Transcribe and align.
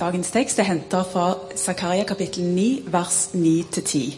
Dagens 0.00 0.30
tekst 0.32 0.56
er 0.56 0.64
henta 0.64 1.02
fra 1.04 1.34
Zakaria 1.60 2.06
kapittel 2.08 2.46
9, 2.54 2.84
vers 2.88 3.34
9-10. 3.34 4.14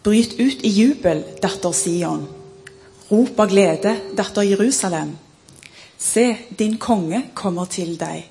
Bryt 0.00 0.32
ut 0.40 0.62
i 0.64 0.70
jubel, 0.72 1.20
datter 1.42 1.74
Sion. 1.76 2.22
Rop 3.10 3.42
av 3.44 3.50
glede, 3.52 3.92
datter 4.16 4.46
Jerusalem. 4.48 5.12
Se, 5.98 6.24
din 6.56 6.78
konge 6.80 7.20
kommer 7.36 7.68
til 7.68 7.98
deg, 8.00 8.24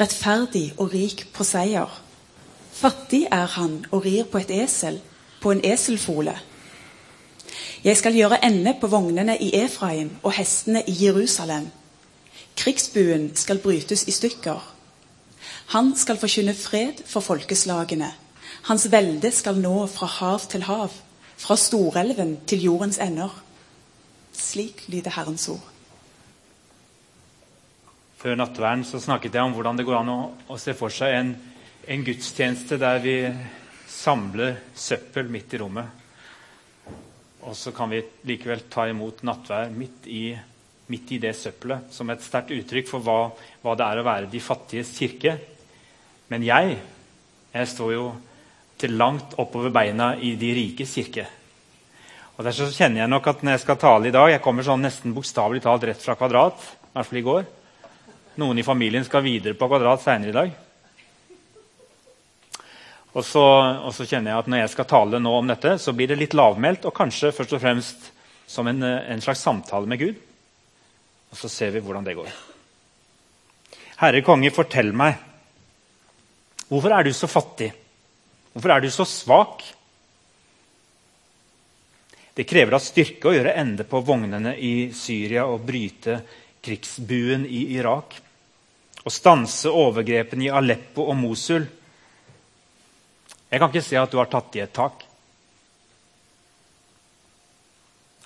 rettferdig 0.00 0.64
og 0.82 0.90
rik 0.96 1.28
på 1.30 1.46
seier. 1.46 1.94
Fattig 2.74 3.28
er 3.30 3.46
han 3.54 3.84
og 3.92 4.02
rir 4.02 4.26
på 4.26 4.42
et 4.42 4.50
esel, 4.64 4.98
på 5.38 5.54
en 5.54 5.62
eselfole. 5.62 6.34
Jeg 7.84 8.02
skal 8.02 8.18
gjøre 8.18 8.42
ende 8.50 8.74
på 8.80 8.90
vognene 8.90 9.38
i 9.38 9.54
Efraim 9.62 10.10
og 10.24 10.34
hestene 10.42 10.82
i 10.90 10.98
Jerusalem. 11.04 11.70
Krigsbuen 12.58 13.30
skal 13.38 13.62
brytes 13.62 14.08
i 14.10 14.18
stykker. 14.18 14.72
Han 15.72 15.94
skal 15.96 16.18
forkynne 16.20 16.52
fred 16.56 17.00
for 17.08 17.24
folkeslagene. 17.24 18.10
Hans 18.68 18.84
velde 18.92 19.30
skal 19.32 19.56
nå 19.56 19.86
fra 19.88 20.08
hav 20.18 20.44
til 20.52 20.66
hav, 20.68 20.92
fra 21.40 21.56
storelven 21.56 22.36
til 22.46 22.66
jordens 22.68 23.00
ender. 23.00 23.32
Slik 24.36 24.84
lyder 24.92 25.16
Herrens 25.16 25.48
ord. 25.48 25.64
Før 28.22 28.36
nattverden 28.38 28.84
så 28.86 29.00
snakket 29.02 29.34
jeg 29.34 29.42
om 29.42 29.54
hvordan 29.56 29.80
det 29.80 29.86
går 29.88 29.98
an 29.98 30.12
å, 30.12 30.20
å 30.46 30.58
se 30.60 30.76
for 30.78 30.94
seg 30.94 31.16
en, 31.16 31.32
en, 31.90 32.04
gudstjeneste 32.06 32.78
der 32.78 33.00
vi 33.02 33.16
samler 33.90 34.60
søppel 34.78 35.32
midt 35.32 35.56
i 35.56 35.58
rommet. 35.58 35.88
Og 37.42 37.56
så 37.58 37.72
kan 37.74 37.90
vi 37.90 37.98
likevel 38.28 38.68
ta 38.70 38.84
imot 38.86 39.24
nattvær 39.26 39.72
midt 39.74 40.06
i, 40.06 40.22
midt 40.92 41.16
i 41.16 41.18
det 41.24 41.32
søppelet 41.34 41.90
som 41.96 42.12
et 42.14 42.22
sterkt 42.22 42.54
uttrykk 42.54 42.92
for 42.92 43.02
hva, 43.02 43.18
hva, 43.64 43.74
det 43.74 43.88
er 43.88 44.02
å 44.02 44.06
være 44.06 44.30
de 44.30 44.44
fattiges 44.44 44.94
kirke. 45.00 45.34
Men 46.30 46.44
jeg, 46.46 46.76
jeg 47.52 47.70
står 47.70 47.92
jo 47.94 48.06
til 48.78 48.96
langt 48.98 49.34
oppover 49.38 49.72
beina 49.74 50.12
i 50.18 50.34
de 50.38 50.52
rikes 50.56 50.94
kirke. 50.98 51.26
Og 52.36 52.46
Derfor 52.46 52.72
kjenner 52.74 53.02
jeg 53.02 53.12
nok 53.12 53.28
at 53.30 53.42
når 53.44 53.56
jeg 53.56 53.62
skal 53.62 53.76
tale 53.78 54.08
i 54.08 54.14
dag 54.14 54.30
Jeg 54.32 54.40
kommer 54.42 54.64
sånn 54.66 54.82
nesten 54.82 55.12
bokstavelig 55.14 55.60
talt 55.62 55.84
rett 55.86 56.00
fra 56.02 56.16
Kvadrat. 56.18 56.62
I 56.62 56.94
hvert 56.96 57.08
fall 57.08 57.20
i 57.20 57.26
går. 57.26 57.48
Noen 58.40 58.58
i 58.58 58.66
familien 58.66 59.04
skal 59.04 59.24
videre 59.24 59.58
på 59.58 59.68
Kvadrat 59.68 60.02
seinere 60.02 60.32
i 60.32 60.36
dag. 60.38 60.54
Og 63.12 63.24
så, 63.28 63.42
og 63.84 63.92
så, 63.92 64.06
kjenner 64.08 64.32
jeg 64.32 64.40
at 64.40 64.48
når 64.48 64.62
jeg 64.62 64.72
skal 64.72 64.88
tale 64.88 65.20
nå 65.20 65.32
om 65.36 65.50
dette, 65.50 65.74
så 65.76 65.92
blir 65.92 66.08
det 66.08 66.16
litt 66.16 66.36
lavmælt 66.36 66.86
og 66.88 66.94
kanskje 66.96 67.32
først 67.36 67.52
og 67.58 67.60
fremst 67.60 68.06
som 68.48 68.68
en, 68.68 68.80
en, 68.82 69.20
slags 69.20 69.44
samtale 69.44 69.88
med 69.88 70.00
Gud. 70.00 70.22
Og 71.32 71.36
så 71.36 71.50
ser 71.52 71.74
vi 71.74 71.82
hvordan 71.84 72.08
det 72.08 72.16
går. 72.16 72.32
Herre 74.00 74.24
konge, 74.24 74.50
fortell 74.52 74.94
meg. 74.96 75.20
Hvorfor 76.72 76.94
er 76.96 77.04
du 77.04 77.12
så 77.12 77.28
fattig? 77.28 77.68
Hvorfor 78.54 78.72
er 78.72 78.80
du 78.80 78.88
så 78.88 79.04
svak? 79.04 79.60
Det 82.32 82.46
krever 82.48 82.72
da 82.72 82.78
styrke 82.80 83.28
å 83.28 83.34
gjøre 83.34 83.52
ende 83.60 83.84
på 83.84 84.00
vognene 84.00 84.54
i 84.56 84.88
Syria 84.96 85.44
og 85.52 85.66
bryte 85.68 86.14
krigsbuen 86.64 87.44
i 87.44 87.66
Irak. 87.74 88.16
Å 89.04 89.12
stanse 89.12 89.68
overgrepene 89.68 90.46
i 90.46 90.52
Aleppo 90.52 91.04
og 91.12 91.18
Mosul. 91.20 91.66
Jeg 93.50 93.60
kan 93.60 93.68
ikke 93.68 93.82
se 93.84 93.98
at 94.00 94.14
du 94.14 94.16
har 94.16 94.30
tatt 94.32 94.56
i 94.56 94.62
et 94.64 94.72
tak. 94.72 95.04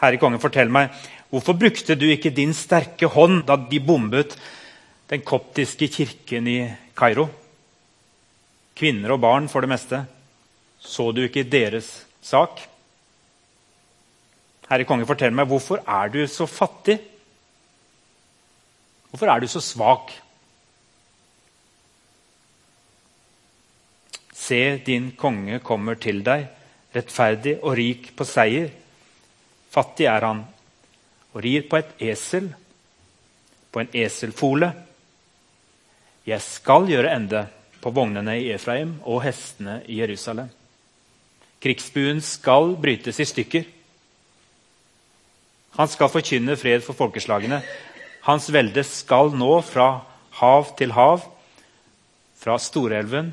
Herre 0.05 0.21
konge, 0.23 0.39
fortell 0.39 0.71
meg, 0.71 0.93
hvorfor 1.33 1.59
brukte 1.59 1.97
du 1.99 2.07
ikke 2.13 2.31
din 2.37 2.55
sterke 2.55 3.11
hånd 3.11 3.43
da 3.49 3.57
de 3.59 3.83
bombet 3.83 4.37
den 5.11 5.27
koptiske 5.27 5.91
kirken 5.91 6.47
i 6.53 6.61
Kairo? 6.95 7.27
Kvinner 8.77 9.15
og 9.15 9.23
barn 9.25 9.49
for 9.49 9.65
det 9.65 9.73
meste. 9.73 10.03
Så 10.79 11.11
du 11.17 11.23
ikke 11.25 11.47
deres 11.49 11.89
sak? 12.25 12.61
Herre 14.67 14.87
konge, 14.87 15.07
fortell 15.09 15.35
meg, 15.35 15.49
hvorfor 15.49 15.81
er 15.87 16.11
du 16.13 16.21
så 16.29 16.47
fattig? 16.51 16.99
Hvorfor 19.11 19.31
er 19.33 19.41
du 19.41 19.49
så 19.49 19.63
svak? 19.63 20.11
Se, 24.37 24.61
din 24.87 25.13
konge 25.19 25.61
kommer 25.65 25.97
til 25.99 26.21
deg, 26.27 26.45
rettferdig 26.95 27.57
og 27.63 27.79
rik 27.79 28.11
på 28.19 28.27
seier. 28.29 28.69
Fattig 29.73 30.11
er 30.11 30.27
han 30.27 30.45
og 31.33 31.43
rir 31.45 31.67
på 31.71 31.79
et 31.79 31.97
esel, 32.13 32.51
på 33.73 33.83
en 33.83 33.91
eselfole. 34.05 34.71
Jeg 36.27 36.43
skal 36.43 36.87
gjøre 36.91 37.15
ende 37.15 37.43
på 37.87 37.93
vognene 37.95 38.33
i 38.43 38.49
Efraim 38.51 38.97
og 39.07 39.21
hestene 39.23 39.77
i 39.87 40.01
Jerusalem. 40.01 40.49
Krigsbuen 41.63 42.19
skal 42.19 42.73
brytes 42.83 43.21
i 43.23 43.27
stykker. 43.31 43.63
Han 45.79 45.91
skal 45.93 46.11
forkynne 46.11 46.57
fred 46.59 46.83
for 46.83 46.99
folkeslagene. 46.99 47.61
Hans 48.27 48.51
velde 48.51 48.83
skal 48.83 49.31
nå 49.39 49.53
fra 49.63 50.01
hav 50.41 50.73
til 50.79 50.97
hav, 50.97 51.23
fra 52.37 52.59
Storelven 52.59 53.31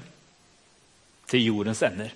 til 1.31 1.47
jordens 1.49 1.81
ender. 1.81 2.13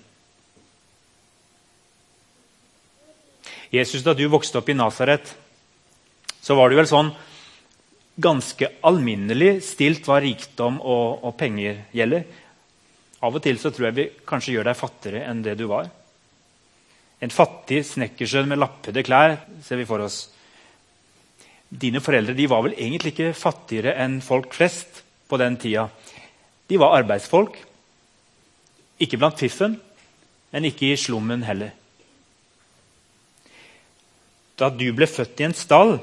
Jesus, 3.74 4.06
da 4.06 4.14
du 4.14 4.28
vokste 4.30 4.62
opp 4.62 4.70
i 4.70 4.78
Nasaret, 4.78 5.34
så 6.38 6.54
var 6.54 6.70
det 6.70 6.78
vel 6.78 6.88
sånn 6.88 7.10
ganske 8.18 8.66
alminnelig 8.86 9.60
stilt 9.66 10.06
hva 10.08 10.18
rikdom 10.22 10.80
og, 10.82 11.22
og, 11.22 11.34
penger 11.38 11.84
gjelder. 11.94 12.24
Av 13.22 13.34
og 13.34 13.42
til 13.42 13.58
så 13.58 13.70
tror 13.74 13.88
jeg 13.88 13.96
vi 13.96 14.08
kanskje 14.26 14.56
gjør 14.56 14.68
deg 14.70 14.78
fattigere 14.78 15.22
enn 15.30 15.44
det 15.44 15.54
du 15.58 15.66
var. 15.70 15.88
En 17.22 17.34
fattig 17.34 17.82
snekkersønn 17.86 18.50
med 18.50 18.60
lappede 18.60 19.02
klær 19.06 19.38
ser 19.64 19.80
vi 19.80 19.86
for 19.88 20.02
oss. 20.04 20.20
Dine 21.68 22.02
foreldre 22.02 22.34
de 22.34 22.46
var 22.50 22.62
vel 22.64 22.76
egentlig 22.78 23.14
ikke 23.14 23.34
fattigere 23.36 23.96
enn 24.02 24.20
folk 24.24 24.54
flest 24.56 25.02
på 25.28 25.38
den 25.40 25.58
tida. 25.60 25.88
De 26.68 26.78
var 26.80 26.96
arbeidsfolk. 27.00 27.58
Ikke 28.98 29.18
blant 29.18 29.38
fiffen, 29.38 29.76
men 30.50 30.66
ikke 30.66 30.90
i 30.90 30.98
slummen 30.98 31.44
heller. 31.46 31.74
Da 34.58 34.70
du 34.74 34.88
ble 34.96 35.06
født 35.06 35.42
i 35.42 35.46
en 35.46 35.54
stall, 35.54 35.98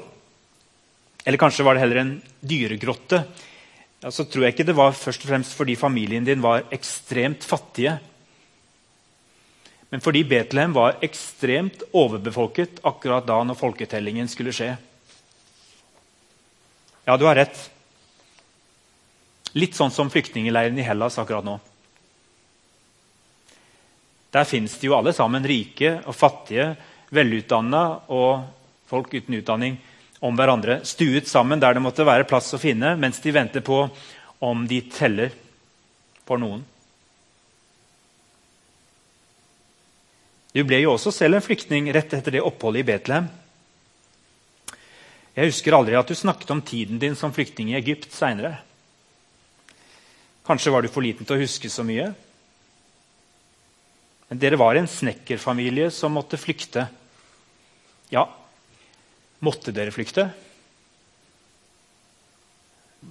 eller 1.26 1.42
kanskje 1.42 1.64
var 1.66 1.74
det 1.74 1.82
heller 1.82 1.98
en 2.04 2.12
dyregrotte, 2.40 3.24
ja, 4.00 4.10
så 4.14 4.24
tror 4.24 4.44
jeg 4.44 4.54
ikke 4.54 4.66
det 4.68 4.76
var 4.78 4.92
først 4.94 5.24
og 5.24 5.30
fremst 5.32 5.56
fordi 5.58 5.74
familien 5.78 6.26
din 6.26 6.42
var 6.44 6.68
ekstremt 6.70 7.42
fattige. 7.42 7.96
Men 9.90 10.02
fordi 10.04 10.22
Betlehem 10.28 10.74
var 10.76 11.00
ekstremt 11.02 11.82
overbefolket 11.90 12.78
akkurat 12.86 13.26
da 13.26 13.40
når 13.42 13.58
folketellingen 13.58 14.30
skulle 14.30 14.54
skje. 14.54 14.76
Ja, 17.06 17.16
du 17.16 17.26
har 17.26 17.38
rett. 17.38 17.58
Litt 19.58 19.74
sånn 19.74 19.90
som 19.94 20.12
flyktningleiren 20.12 20.78
i 20.78 20.86
Hellas 20.86 21.18
akkurat 21.18 21.46
nå. 21.46 21.56
Der 24.30 24.46
fins 24.46 24.78
det 24.78 24.90
jo 24.90 24.94
alle 24.94 25.14
sammen 25.16 25.46
rike 25.48 25.96
og 26.04 26.14
fattige, 26.14 26.74
velutdanna 27.10 27.84
og 28.14 28.46
folk 28.86 29.14
uten 29.14 29.40
utdanning 29.40 29.78
om 30.20 30.36
hverandre. 30.36 30.80
Stuet 30.86 31.28
sammen 31.28 31.60
der 31.60 31.76
det 31.76 31.82
måtte 31.84 32.06
være 32.06 32.28
plass 32.28 32.52
å 32.56 32.60
finne, 32.60 32.94
mens 33.00 33.20
de 33.24 33.34
venter 33.34 33.64
på 33.64 33.84
om 34.44 34.64
de 34.68 34.80
teller 34.92 35.34
for 36.26 36.40
noen. 36.40 36.64
Du 40.56 40.62
ble 40.64 40.80
jo 40.80 40.94
også 40.94 41.12
selv 41.12 41.36
en 41.36 41.44
flyktning 41.44 41.90
rett 41.92 42.14
etter 42.16 42.38
det 42.38 42.44
oppholdet 42.44 42.80
i 42.80 42.88
Betlehem. 42.88 43.26
Jeg 45.36 45.50
husker 45.50 45.76
aldri 45.76 45.98
at 45.98 46.08
du 46.08 46.16
snakket 46.16 46.52
om 46.54 46.62
tiden 46.64 47.00
din 47.02 47.16
som 47.18 47.34
flyktning 47.36 47.74
i 47.74 47.76
Egypt 47.76 48.14
seinere. 48.16 48.54
Kanskje 50.48 50.72
var 50.72 50.80
du 50.80 50.88
for 50.88 51.04
liten 51.04 51.28
til 51.28 51.36
å 51.36 51.42
huske 51.42 51.68
så 51.68 51.84
mye? 51.84 52.06
Men 54.30 54.40
dere 54.40 54.58
var 54.58 54.78
en 54.78 54.88
snekkerfamilie 54.88 55.90
som 55.92 56.16
måtte 56.16 56.40
flykte. 56.40 56.86
Ja, 58.08 58.24
måtte 59.44 59.74
dere 59.74 59.92
flykte? 59.94 60.28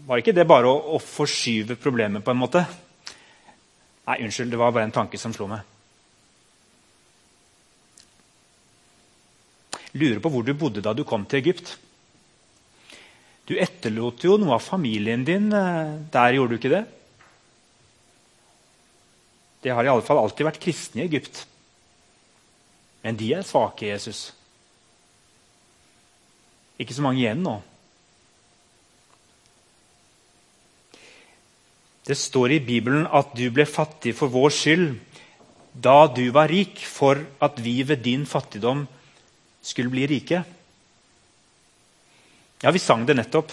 Var 0.06 0.22
ikke 0.22 0.36
det 0.36 0.48
bare 0.50 0.70
å, 0.70 0.96
å 0.96 1.00
forskyve 1.02 1.78
problemet 1.80 2.26
på 2.26 2.34
en 2.34 2.42
måte? 2.42 2.66
Nei, 4.06 4.20
unnskyld, 4.26 4.52
det 4.54 4.60
var 4.60 4.74
bare 4.76 4.86
en 4.90 4.96
tanke 4.96 5.18
som 5.22 5.34
slo 5.34 5.48
meg. 5.50 5.64
Lurer 9.96 10.20
på 10.20 10.30
hvor 10.34 10.44
du 10.44 10.52
bodde 10.58 10.84
da 10.84 10.92
du 10.94 11.06
kom 11.08 11.24
til 11.30 11.40
Egypt. 11.40 11.78
Du 13.48 13.56
etterlot 13.62 14.26
jo 14.26 14.36
noe 14.42 14.58
av 14.58 14.66
familien 14.66 15.24
din 15.26 15.52
eh, 15.54 15.96
der, 16.12 16.36
gjorde 16.36 16.56
du 16.56 16.60
ikke 16.60 16.74
det? 16.74 16.84
Det 19.66 19.74
har 19.74 19.86
i 19.86 19.90
alle 19.90 20.06
fall 20.06 20.20
alltid 20.22 20.50
vært 20.50 20.62
kristne 20.62 21.04
i 21.04 21.08
Egypt. 21.08 21.46
Men 23.06 23.18
de 23.18 23.32
er 23.38 23.46
svake, 23.46 23.88
Jesus. 23.88 24.28
Ikke 26.80 26.96
så 26.96 27.06
mange 27.06 27.22
igjen 27.24 27.44
nå. 27.46 27.56
Det 32.06 32.18
står 32.20 32.58
i 32.58 32.62
Bibelen 32.62 33.08
at 33.08 33.32
du 33.38 33.48
ble 33.54 33.66
fattig 33.66 34.14
for 34.18 34.30
vår 34.34 34.54
skyld 34.54 34.90
da 35.76 36.06
du 36.08 36.30
var 36.32 36.48
rik, 36.48 36.80
for 36.80 37.20
at 37.44 37.58
vi 37.60 37.82
ved 37.84 38.04
din 38.06 38.24
fattigdom 38.30 38.86
skulle 39.66 39.92
bli 39.92 40.06
rike. 40.08 40.44
Ja, 42.64 42.72
vi 42.72 42.80
sang 42.80 43.04
det 43.08 43.18
nettopp. 43.18 43.52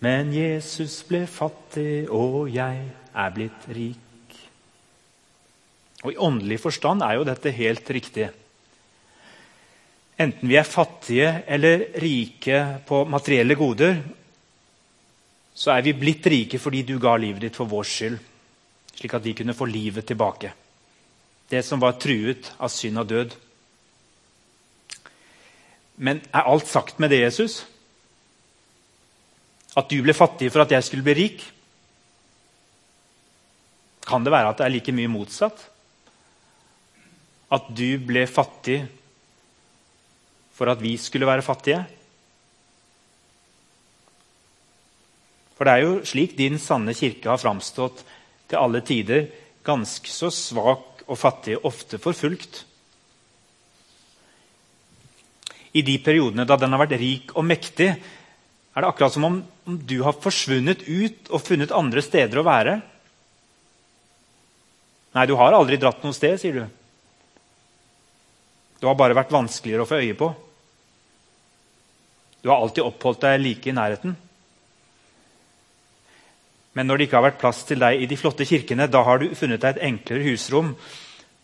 Men 0.00 0.30
Jesus 0.32 1.02
ble 1.08 1.26
fattig, 1.28 2.06
og 2.08 2.48
jeg 2.54 2.86
er 3.12 3.34
blitt 3.34 3.66
rik. 3.74 4.38
Og 6.06 6.14
I 6.14 6.20
åndelig 6.22 6.60
forstand 6.62 7.02
er 7.02 7.18
jo 7.18 7.26
dette 7.26 7.52
helt 7.52 7.90
riktig. 7.90 8.30
Enten 10.18 10.50
vi 10.50 10.56
er 10.58 10.66
fattige 10.66 11.28
eller 11.46 11.84
rike 12.02 12.62
på 12.86 13.04
materielle 13.06 13.54
goder, 13.54 14.00
så 15.54 15.76
er 15.76 15.84
vi 15.86 15.94
blitt 15.94 16.26
rike 16.26 16.58
fordi 16.58 16.82
du 16.86 16.96
ga 17.02 17.14
livet 17.18 17.44
ditt 17.46 17.58
for 17.58 17.70
vår 17.70 17.86
skyld, 17.86 18.18
slik 18.98 19.14
at 19.14 19.26
vi 19.26 19.36
kunne 19.38 19.54
få 19.54 19.68
livet 19.70 20.06
tilbake. 20.10 20.50
Det 21.48 21.62
som 21.64 21.80
var 21.80 22.00
truet 22.02 22.50
av 22.58 22.70
synd 22.74 22.98
og 22.98 23.08
død. 23.10 23.36
Men 26.02 26.20
er 26.34 26.50
alt 26.50 26.66
sagt 26.70 26.98
med 26.98 27.14
det, 27.14 27.22
Jesus? 27.22 27.62
At 29.78 29.90
du 29.90 30.02
ble 30.02 30.14
fattig 30.14 30.50
for 30.50 30.66
at 30.66 30.74
jeg 30.74 30.86
skulle 30.86 31.06
bli 31.06 31.14
rik? 31.18 31.46
Kan 34.08 34.26
det 34.26 34.34
være 34.34 34.50
at 34.50 34.58
det 34.58 34.66
er 34.66 34.74
like 34.74 34.94
mye 34.94 35.10
motsatt? 35.10 35.62
At 37.54 37.70
du 37.70 37.98
ble 38.02 38.26
fattig 38.26 38.82
for 40.58 40.70
at 40.72 40.82
vi 40.82 40.96
skulle 40.98 41.28
være 41.28 41.46
fattige? 41.46 41.84
For 45.58 45.66
det 45.66 45.74
er 45.74 45.84
jo 45.84 45.94
slik 46.06 46.36
din 46.38 46.58
sanne 46.62 46.94
kirke 46.94 47.30
har 47.30 47.40
framstått 47.42 48.04
til 48.48 48.60
alle 48.60 48.82
tider, 48.86 49.26
ganske 49.66 50.10
så 50.10 50.30
svak 50.34 51.02
og 51.08 51.18
fattig, 51.18 51.56
ofte 51.66 51.98
forfulgt. 51.98 52.62
I 55.74 55.82
de 55.84 55.98
periodene 56.02 56.46
da 56.48 56.56
den 56.58 56.72
har 56.74 56.82
vært 56.84 56.98
rik 57.00 57.34
og 57.36 57.46
mektig, 57.46 57.90
er 57.90 58.84
det 58.84 58.88
akkurat 58.88 59.14
som 59.14 59.26
om 59.26 59.40
du 59.66 59.98
har 60.06 60.16
forsvunnet 60.22 60.84
ut 60.86 61.30
og 61.34 61.42
funnet 61.42 61.74
andre 61.74 62.02
steder 62.06 62.38
å 62.38 62.46
være. 62.46 62.78
Nei, 65.18 65.26
du 65.26 65.34
har 65.40 65.56
aldri 65.56 65.78
dratt 65.80 66.04
noe 66.06 66.14
sted, 66.14 66.38
sier 66.38 66.60
du. 66.60 66.64
Du 68.78 68.86
har 68.86 68.94
bare 68.98 69.16
vært 69.18 69.34
vanskeligere 69.34 69.82
å 69.82 69.90
få 69.90 69.98
øye 69.98 70.14
på. 70.18 70.30
Du 72.48 72.52
har 72.52 72.62
alltid 72.64 72.80
oppholdt 72.80 73.26
deg 73.26 73.42
like 73.42 73.68
i 73.68 73.72
nærheten. 73.76 74.14
Men 76.72 76.86
når 76.88 76.96
det 76.96 77.04
ikke 77.04 77.18
har 77.18 77.24
vært 77.26 77.42
plass 77.42 77.58
til 77.68 77.82
deg 77.82 78.00
i 78.00 78.06
de 78.08 78.16
flotte 78.16 78.46
kirkene, 78.48 78.86
da 78.88 79.02
har 79.04 79.20
du 79.20 79.34
funnet 79.36 79.60
deg 79.60 79.76
et 79.76 79.84
enklere 79.90 80.24
husrom 80.30 80.70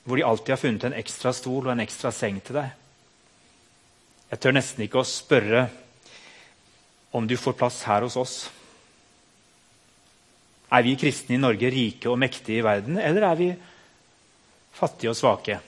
hvor 0.09 0.17
de 0.17 0.25
alltid 0.25 0.55
har 0.55 0.63
funnet 0.63 0.87
en 0.89 0.97
ekstra 0.97 1.35
stol 1.37 1.67
og 1.67 1.75
en 1.75 1.83
ekstra 1.85 2.09
seng 2.09 2.39
til 2.47 2.57
deg. 2.57 2.73
Jeg 4.33 4.41
tør 4.41 4.57
nesten 4.57 4.87
ikke 4.87 5.03
å 5.03 5.05
spørre 5.05 5.67
om 7.13 7.29
du 7.29 7.37
får 7.37 7.59
plass 7.61 7.83
her 7.85 8.09
hos 8.09 8.17
oss. 8.25 8.39
Er 10.73 10.89
vi 10.89 10.97
kristne 11.05 11.37
i 11.37 11.43
Norge 11.45 11.69
rike 11.77 12.09
og 12.09 12.17
mektige 12.25 12.63
i 12.63 12.65
verden, 12.65 12.97
eller 12.97 13.29
er 13.29 13.41
vi 13.43 13.53
fattige 14.81 15.13
og 15.13 15.21
svake? 15.21 15.61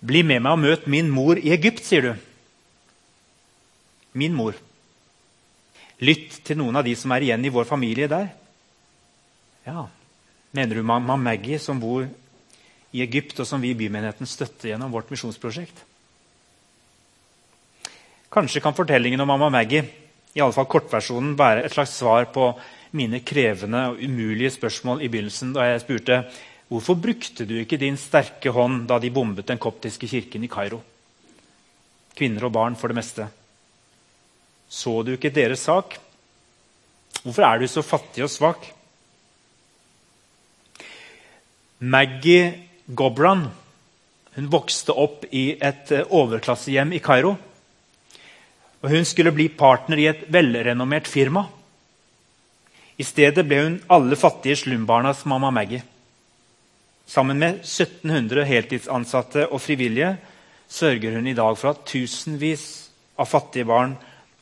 Bli 0.00 0.22
med 0.22 0.44
meg 0.44 0.54
og 0.54 0.62
møt 0.62 0.86
min 0.86 1.10
mor 1.10 1.38
i 1.40 1.52
Egypt, 1.54 1.82
sier 1.84 2.02
du. 2.02 2.12
Min 4.18 4.34
mor. 4.34 4.56
Lytt 5.98 6.40
til 6.46 6.60
noen 6.60 6.78
av 6.78 6.86
de 6.86 6.94
som 6.98 7.12
er 7.14 7.26
igjen 7.26 7.44
i 7.44 7.52
vår 7.52 7.66
familie 7.66 8.06
der. 8.10 8.28
Ja, 9.66 9.88
Mener 10.50 10.74
du 10.74 10.82
mamma 10.82 11.16
Maggie, 11.16 11.58
som 11.58 11.80
bor 11.80 12.06
i 12.92 13.02
Egypt, 13.04 13.36
og 13.40 13.46
som 13.46 13.60
vi 13.60 13.74
i 13.74 13.76
bymenigheten 13.76 14.28
støtter 14.28 14.72
gjennom 14.72 14.92
vårt 14.94 15.10
misjonsprosjekt? 15.12 15.84
Kanskje 18.32 18.62
kan 18.64 18.76
fortellingen 18.76 19.20
om 19.20 19.28
mamma 19.28 19.50
Maggie 19.52 19.84
i 20.36 20.40
alle 20.44 20.54
fall 20.54 20.68
kortversjonen, 20.70 21.36
være 21.36 21.64
et 21.66 21.74
slags 21.74 21.96
svar 21.98 22.28
på 22.32 22.50
mine 22.96 23.20
krevende 23.26 23.84
og 23.90 24.00
umulige 24.00 24.52
spørsmål 24.54 25.02
i 25.02 25.08
begynnelsen 25.12 25.52
da 25.56 25.66
jeg 25.66 25.82
spurte 25.82 26.18
hvorfor 26.68 26.98
brukte 27.00 27.46
du 27.48 27.56
ikke 27.58 27.80
din 27.80 27.96
sterke 28.00 28.52
hånd 28.54 28.86
da 28.88 28.98
de 29.00 29.10
bombet 29.10 29.48
den 29.48 29.60
koptiske 29.60 30.08
kirken 30.08 30.44
i 30.44 30.50
Kairo? 30.52 30.80
Kvinner 32.18 32.48
og 32.48 32.54
barn 32.56 32.76
for 32.76 32.88
det 32.88 32.98
meste. 32.98 33.28
Så 34.68 35.02
du 35.02 35.14
ikke 35.14 35.32
deres 35.32 35.64
sak? 35.64 35.96
Hvorfor 37.22 37.46
er 37.46 37.58
du 37.58 37.68
så 37.68 37.82
fattig 37.82 38.24
og 38.26 38.32
svak? 38.32 38.68
Maggie 41.78 42.52
Gobran 42.88 43.46
hun 44.38 44.46
vokste 44.52 44.94
opp 44.94 45.24
i 45.34 45.56
et 45.58 45.90
eh, 45.90 46.04
overklassehjem 46.14 46.92
i 46.94 47.00
Kairo. 47.02 47.32
Og 48.78 48.92
hun 48.92 49.06
skulle 49.08 49.32
bli 49.34 49.48
partner 49.50 49.98
i 49.98 50.04
et 50.06 50.20
velrenommert 50.30 51.10
firma. 51.10 51.42
I 52.98 53.06
stedet 53.06 53.42
ble 53.48 53.58
hun 53.64 53.78
alle 53.90 54.14
fattige 54.18 54.60
slumbarnas 54.60 55.24
mamma 55.26 55.50
Maggie. 55.50 55.82
Sammen 57.08 57.38
med 57.40 57.62
1700 57.64 58.44
heltidsansatte 58.44 59.46
og 59.48 59.62
frivillige 59.64 60.12
sørger 60.68 61.14
hun 61.16 61.26
i 61.30 61.36
dag 61.36 61.54
for 61.56 61.72
at 61.72 61.86
tusenvis 61.88 62.64
av 63.16 63.30
fattige 63.30 63.64
barn 63.68 63.94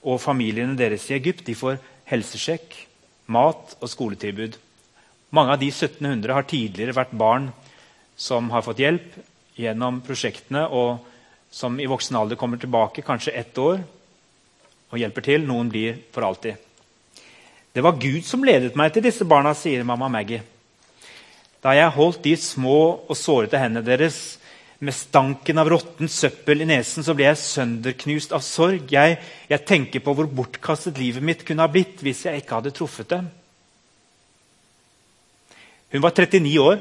og 0.03 0.19
familiene 0.23 0.75
deres 0.79 1.07
i 1.11 1.15
Egypt 1.15 1.47
får 1.55 1.79
helsesjekk, 2.11 2.75
mat 3.31 3.77
og 3.79 3.91
skoletilbud. 3.91 4.59
Mange 5.31 5.55
av 5.55 5.63
de 5.63 5.71
1700 5.71 6.35
har 6.35 6.47
tidligere 6.51 6.97
vært 6.97 7.15
barn 7.15 7.53
som 8.19 8.51
har 8.51 8.67
fått 8.67 8.83
hjelp 8.83 9.15
gjennom 9.57 10.03
prosjektene, 10.05 10.67
og 10.67 10.99
som 11.51 11.79
i 11.81 11.87
voksen 11.87 12.19
alder 12.19 12.39
kommer 12.41 12.59
tilbake 12.59 13.05
kanskje 13.07 13.35
ett 13.39 13.59
år 13.59 13.79
og 14.91 14.99
hjelper 14.99 15.23
til. 15.23 15.47
Noen 15.47 15.71
blir 15.71 16.03
for 16.15 16.27
alltid. 16.27 16.59
Det 17.73 17.85
var 17.85 17.99
Gud 18.01 18.25
som 18.27 18.45
ledet 18.45 18.75
meg 18.75 18.93
til 18.95 19.05
disse 19.07 19.27
barna, 19.29 19.55
sier 19.55 19.87
mamma 19.87 20.09
Maggie. 20.11 20.43
Da 21.67 21.73
jeg 21.75 21.95
holdt 21.97 22.23
de 22.23 22.37
små 22.39 22.79
og 23.11 23.17
sårete 23.19 23.59
hendene 23.59 23.83
deres 23.83 24.37
med 24.79 24.95
stanken 24.95 25.59
av 25.59 25.71
råttent 25.73 26.13
søppel 26.13 26.63
i 26.63 26.69
nesen, 26.69 27.03
så 27.03 27.15
ble 27.17 27.27
jeg 27.27 27.41
sønderknust 27.41 28.35
av 28.37 28.45
sorg. 28.45 28.93
Jeg, 28.93 29.17
jeg 29.51 29.67
tenker 29.67 30.05
på 30.05 30.15
hvor 30.15 30.29
bortkastet 30.31 31.01
livet 31.01 31.25
mitt 31.27 31.43
kunne 31.49 31.65
ha 31.65 31.73
blitt 31.73 32.05
hvis 32.07 32.27
jeg 32.29 32.45
ikke 32.45 32.61
hadde 32.61 32.75
truffet 32.77 33.11
dem. 33.11 33.27
Hun 35.91 36.05
var 36.05 36.15
39 36.15 36.55
år, 36.63 36.81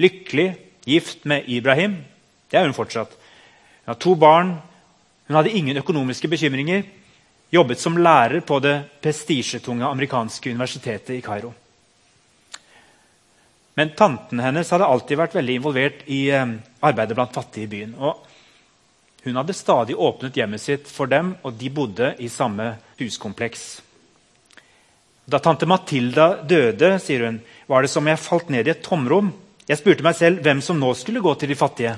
lykkelig, 0.00 0.48
gift 0.88 1.26
med 1.28 1.44
Ibrahim. 1.52 1.98
Det 2.48 2.56
er 2.56 2.64
hun 2.70 2.76
fortsatt. 2.76 3.12
Hun 3.84 3.92
har 3.92 4.00
to 4.00 4.14
barn. 4.16 4.54
Hun 5.28 5.36
hadde 5.36 5.52
ingen 5.52 5.76
økonomiske 5.82 6.30
bekymringer. 6.30 6.86
Jobbet 7.52 7.82
som 7.82 8.00
lærer 8.00 8.40
på 8.46 8.62
det 8.64 8.78
prestisjetunge 9.02 9.84
amerikanske 9.92 10.54
universitetet 10.54 11.18
i 11.18 11.24
Kairo. 11.26 11.52
Men 13.78 13.92
tanten 13.96 14.40
hennes 14.42 14.70
hadde 14.72 14.88
alltid 14.88 15.20
vært 15.20 15.36
veldig 15.38 15.56
involvert 15.60 16.02
i 16.10 16.24
eh, 16.34 16.56
arbeidet 16.82 17.16
blant 17.16 17.36
fattige 17.36 17.68
i 17.68 17.70
byen. 17.70 17.94
Og 17.98 18.26
hun 19.24 19.36
hadde 19.36 19.56
stadig 19.56 19.98
åpnet 19.98 20.36
hjemmet 20.36 20.62
sitt 20.62 20.88
for 20.88 21.10
dem, 21.10 21.34
og 21.44 21.54
de 21.60 21.70
bodde 21.72 22.14
i 22.18 22.28
samme 22.32 22.72
huskompleks. 23.00 23.68
Da 25.30 25.38
tante 25.38 25.68
Matilda 25.68 26.40
døde, 26.42 26.94
sier 27.02 27.26
hun, 27.26 27.40
var 27.68 27.84
det 27.84 27.92
som 27.92 28.08
jeg 28.08 28.18
falt 28.18 28.48
ned 28.50 28.66
i 28.66 28.72
et 28.72 28.82
tomrom. 28.82 29.28
Jeg 29.68 29.78
spurte 29.78 30.02
meg 30.02 30.16
selv 30.18 30.40
hvem 30.42 30.62
som 30.64 30.80
nå 30.80 30.90
skulle 30.98 31.22
gå 31.22 31.34
til 31.38 31.52
de 31.52 31.58
fattige. 31.58 31.94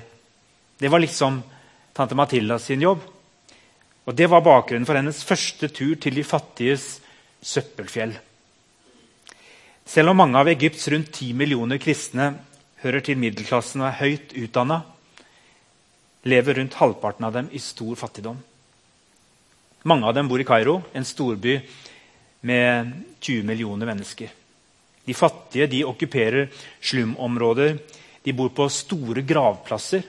Det 0.77 0.91
var 0.91 1.01
liksom 1.01 1.39
tante 1.97 2.19
Matilda 2.19 2.59
sin 2.59 2.83
jobb. 2.83 3.01
Og 4.05 4.15
Det 4.15 4.27
var 4.27 4.43
bakgrunnen 4.43 4.87
for 4.87 4.99
hennes 4.99 5.23
første 5.25 5.71
tur 5.71 5.95
til 5.95 6.19
de 6.19 6.27
fattiges 6.27 6.99
søppelfjell. 7.41 8.17
Selv 9.85 10.13
om 10.13 10.17
mange 10.17 10.39
av 10.39 10.49
Egypts 10.49 10.89
rundt 10.89 11.11
10 11.13 11.35
millioner 11.35 11.81
kristne 11.83 12.33
hører 12.83 13.03
til 13.05 13.19
middelklassen 13.19 13.83
og 13.83 13.89
er 13.91 13.99
høyt 14.01 14.35
utdanna, 14.39 14.83
lever 16.29 16.61
rundt 16.61 16.79
halvparten 16.79 17.27
av 17.27 17.35
dem 17.35 17.49
i 17.51 17.61
stor 17.63 17.99
fattigdom. 17.99 18.39
Mange 19.91 20.07
av 20.07 20.15
dem 20.15 20.29
bor 20.31 20.41
i 20.41 20.47
Kairo, 20.47 20.79
en 20.95 21.07
storby 21.07 21.57
med 22.47 22.93
20 23.21 23.43
millioner 23.47 23.91
mennesker. 23.91 24.31
De 25.03 25.15
fattige 25.15 25.67
de 25.67 25.83
okkuperer 25.87 26.51
slumområder. 26.81 27.79
De 28.23 28.33
bor 28.33 28.53
på 28.55 28.69
store 28.71 29.25
gravplasser. 29.27 30.05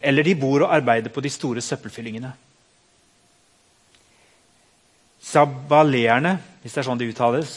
Eller 0.00 0.26
de 0.26 0.34
bor 0.36 0.66
og 0.66 0.74
arbeider 0.76 1.12
på 1.12 1.24
de 1.24 1.32
store 1.32 1.64
søppelfyllingene. 1.64 2.34
Sabaleerne, 5.26 6.36
hvis 6.60 6.76
det 6.76 6.82
er 6.82 6.86
sånn 6.90 7.00
det 7.00 7.08
uttales, 7.10 7.54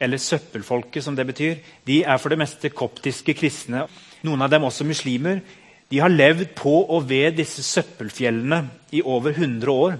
eller 0.00 0.20
søppelfolket, 0.22 1.02
som 1.04 1.16
det 1.16 1.26
betyr, 1.26 1.56
de 1.86 2.02
er 2.04 2.18
for 2.22 2.30
det 2.30 2.38
meste 2.38 2.70
koptiske 2.70 3.34
kristne. 3.34 3.86
Noen 4.26 4.44
av 4.44 4.52
dem 4.52 4.66
også 4.68 4.86
muslimer. 4.86 5.40
De 5.90 5.98
har 6.02 6.12
levd 6.12 6.52
på 6.58 6.74
og 6.84 7.08
ved 7.08 7.38
disse 7.38 7.64
søppelfjellene 7.66 8.60
i 8.94 9.02
over 9.02 9.34
100 9.34 9.72
år. 9.72 9.98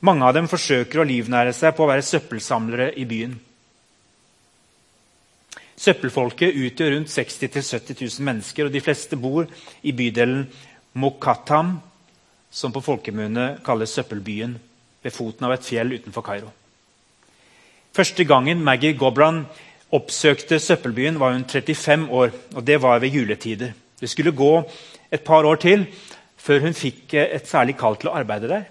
Mange 0.00 0.24
av 0.24 0.36
dem 0.36 0.48
forsøker 0.48 1.02
å 1.02 1.08
livnære 1.08 1.52
seg 1.56 1.74
på 1.74 1.84
å 1.84 1.90
være 1.90 2.06
søppelsamlere 2.06 2.92
i 2.96 3.04
byen. 3.08 3.34
Søppelfolket 5.78 6.56
utgjør 6.58 6.96
rundt 6.96 7.10
60 7.10 7.52
000-70 7.54 8.00
000 8.02 8.26
mennesker, 8.26 8.66
og 8.66 8.74
de 8.74 8.82
fleste 8.82 9.18
bor 9.18 9.46
i 9.82 9.94
bydelen 9.94 10.46
Mokatam, 10.98 11.76
som 12.50 12.72
på 12.74 12.82
folkemunne 12.82 13.58
kalles 13.66 13.92
Søppelbyen, 13.94 14.56
ved 15.02 15.14
foten 15.14 15.46
av 15.46 15.54
et 15.54 15.66
fjell 15.66 15.92
utenfor 15.94 16.24
Kairo. 16.26 16.50
Første 17.98 18.22
gangen 18.22 18.60
Maggie 18.62 18.94
Gobran 18.94 19.40
oppsøkte 19.90 20.60
Søppelbyen, 20.62 21.16
var 21.18 21.32
hun 21.32 21.42
35 21.42 22.04
år, 22.14 22.30
og 22.54 22.66
det 22.66 22.76
var 22.82 23.00
ved 23.02 23.10
juletider. 23.10 23.72
Det 24.00 24.10
skulle 24.10 24.30
gå 24.30 24.52
et 25.10 25.24
par 25.26 25.42
år 25.42 25.58
til 25.58 25.82
før 26.38 26.60
hun 26.62 26.78
fikk 26.78 27.16
et 27.18 27.50
særlig 27.50 27.74
kall 27.80 27.98
til 27.98 28.12
å 28.12 28.14
arbeide 28.20 28.52
der. 28.52 28.68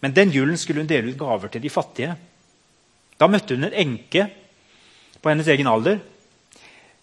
Men 0.00 0.16
den 0.16 0.32
julen 0.32 0.56
skulle 0.56 0.80
hun 0.80 0.88
dele 0.88 1.12
ut 1.12 1.20
gaver 1.20 1.52
til 1.52 1.60
de 1.60 1.74
fattige. 1.74 2.16
Da 3.20 3.28
møtte 3.28 3.52
hun 3.52 3.68
en 3.68 3.78
enke 3.84 4.30
på 5.20 5.28
hennes 5.28 5.52
egen 5.52 5.68
alder. 5.68 6.00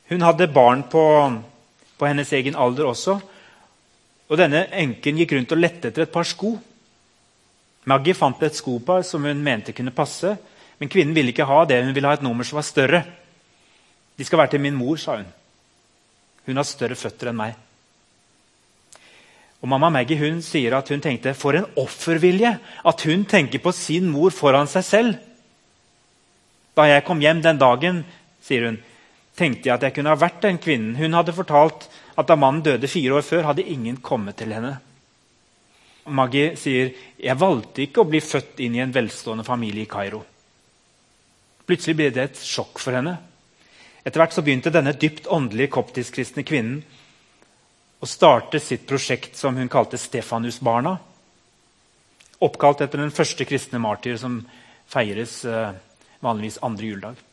Hun 0.09 0.25
hadde 0.25 0.49
barn 0.49 0.87
på, 0.89 1.05
på 1.93 2.09
hennes 2.09 2.33
egen 2.33 2.57
alder 2.57 2.89
også. 2.89 3.19
Og 4.33 4.41
denne 4.41 4.65
enken 4.73 5.21
gikk 5.21 5.37
rundt 5.37 5.53
og 5.53 5.61
lette 5.61 5.93
etter 5.93 6.09
et 6.09 6.17
par 6.17 6.25
sko. 6.25 6.57
Maggie 7.85 8.17
fant 8.17 8.41
et 8.49 8.57
skopar 8.57 9.05
som 9.05 9.29
hun 9.29 9.45
mente 9.45 9.77
kunne 9.77 9.93
passe, 9.93 10.33
men 10.77 10.89
kvinnen 10.91 11.15
ville 11.15 11.33
ikke 11.33 11.47
ha 11.49 11.63
det. 11.65 11.81
Hun 11.85 11.95
ville 11.95 12.09
ha 12.09 12.17
et 12.17 12.25
nummer 12.25 12.45
som 12.45 12.59
var 12.59 12.67
større. 12.67 13.03
De 14.17 14.25
skal 14.25 14.39
være 14.41 14.55
til 14.55 14.63
min 14.63 14.77
mor, 14.77 14.97
sa 15.01 15.17
hun. 15.19 15.29
Hun 16.47 16.59
har 16.59 16.67
større 16.67 16.97
føtter 16.97 17.31
enn 17.31 17.39
meg. 17.39 17.55
Og 19.57 19.69
Mamma 19.71 19.89
Maggie 19.89 20.19
hun 20.21 20.41
sier 20.45 20.75
at 20.77 20.89
hun 20.93 21.01
tenkte 21.01 21.33
for 21.37 21.57
en 21.57 21.65
offervilje 21.81 22.51
at 22.87 23.05
hun 23.09 23.25
tenker 23.29 23.61
på 23.63 23.73
sin 23.73 24.09
mor 24.13 24.33
foran 24.33 24.69
seg 24.69 24.85
selv. 24.85 25.17
Da 26.77 26.85
jeg 26.85 27.05
kom 27.07 27.21
hjem 27.21 27.41
den 27.41 27.57
dagen, 27.57 28.03
sier 28.45 28.67
hun, 28.69 28.77
tenkte 29.37 29.69
jeg 29.69 29.75
at 29.75 29.87
jeg 29.87 29.95
kunne 29.95 30.13
ha 30.13 30.19
vært 30.19 30.43
den 30.45 30.61
kvinnen. 30.61 30.93
Hun 30.97 31.17
hadde 31.17 31.33
fortalt 31.33 31.87
at 32.17 32.29
da 32.29 32.37
mannen 32.37 32.61
døde 32.65 32.89
fire 32.89 33.17
år 33.17 33.25
før, 33.25 33.49
hadde 33.49 33.65
ingen 33.65 33.97
kommet 33.97 34.37
til 34.37 34.53
henne. 34.53 34.77
Maggie 36.07 36.53
sier 36.55 36.93
jeg 37.19 37.41
valgte 37.41 37.83
ikke 37.83 38.05
å 38.05 38.09
bli 38.09 38.21
født 38.23 38.61
inn 38.63 38.77
i 38.77 38.83
en 38.85 38.93
velstående 38.93 39.45
familie 39.45 39.83
i 39.83 39.89
Kairo. 39.89 40.21
Plutselig 41.67 41.97
ble 41.99 42.11
det 42.15 42.23
et 42.23 42.39
sjokk 42.39 42.79
for 42.79 42.95
henne. 42.95 43.17
Etter 44.07 44.21
hvert 44.21 44.35
så 44.35 44.43
begynte 44.45 44.71
denne 44.71 44.95
dypt 44.95 45.27
åndelige 45.27 45.73
koptisk-kristne 45.75 46.45
kvinnen 46.47 46.79
å 47.99 48.07
starte 48.07 48.61
sitt 48.63 48.85
prosjekt 48.87 49.35
som 49.35 49.57
hun 49.57 49.71
kalte 49.71 49.99
Stefanus-barna. 49.99 50.95
Oppkalt 52.45 52.83
etter 52.85 53.01
den 53.01 53.11
første 53.11 53.47
kristne 53.49 53.81
martyr 53.83 54.15
som 54.21 54.39
feires 54.87 55.41
eh, 55.43 55.73
vanligvis 56.23 56.61
andre 56.63 56.91
juledag. 56.91 57.23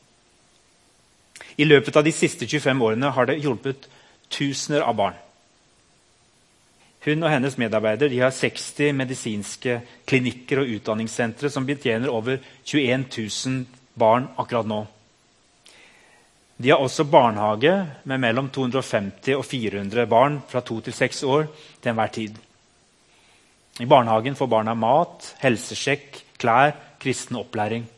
I 1.60 1.68
løpet 1.68 1.96
av 1.96 2.06
de 2.06 2.14
siste 2.14 2.48
25 2.48 2.82
årene 2.82 3.12
har 3.14 3.28
det 3.28 3.38
hjulpet 3.42 3.86
tusener 4.32 4.82
av 4.82 4.96
barn. 4.98 5.20
Hun 7.04 7.20
og 7.20 7.30
hennes 7.30 7.58
medarbeider 7.60 8.10
har 8.16 8.32
60 8.32 8.96
medisinske 8.96 9.78
klinikker 10.08 10.62
og 10.62 10.70
utdanningssentre 10.78 11.50
som 11.52 11.66
betjener 11.68 12.10
over 12.10 12.40
21 12.64 13.04
000 13.12 13.83
barn 13.94 14.28
akkurat 14.36 14.66
nå. 14.66 14.84
De 16.56 16.70
har 16.70 16.82
også 16.82 17.04
barnehage 17.10 17.72
med 18.06 18.20
mellom 18.22 18.48
250 18.54 19.34
og 19.34 19.44
400 19.44 20.06
barn 20.06 20.38
fra 20.48 20.62
2 20.62 20.80
til 20.86 20.94
6 20.94 21.22
år 21.26 21.48
til 21.82 21.90
enhver 21.90 22.12
tid. 22.14 22.36
I 23.82 23.86
barnehagen 23.90 24.36
får 24.38 24.46
barna 24.46 24.74
mat, 24.78 25.32
helsesjekk, 25.42 26.20
klær, 26.38 26.76
kristen 27.02 27.36
opplæring. 27.40 27.88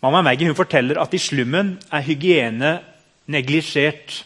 Mamma 0.00 0.22
Maggie 0.22 0.54
forteller 0.54 1.00
at 1.02 1.14
i 1.14 1.20
slummen 1.20 1.76
er 1.92 2.04
hygiene 2.06 2.78
neglisjert. 3.26 4.22